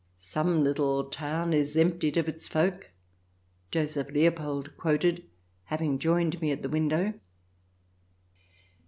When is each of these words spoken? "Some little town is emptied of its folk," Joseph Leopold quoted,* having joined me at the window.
"Some 0.17 0.63
little 0.63 1.03
town 1.03 1.53
is 1.53 1.77
emptied 1.77 2.17
of 2.17 2.27
its 2.27 2.47
folk," 2.47 2.89
Joseph 3.69 4.09
Leopold 4.09 4.75
quoted,* 4.75 5.23
having 5.65 5.99
joined 5.99 6.41
me 6.41 6.49
at 6.51 6.63
the 6.63 6.69
window. 6.69 7.13